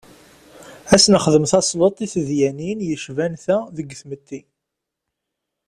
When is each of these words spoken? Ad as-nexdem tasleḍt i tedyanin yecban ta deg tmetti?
Ad 0.93 0.99
as-nexdem 1.01 1.45
tasleḍt 1.51 2.03
i 2.05 2.07
tedyanin 2.13 2.79
yecban 2.89 3.33
ta 3.43 3.57
deg 3.75 3.89
tmetti? 3.99 4.41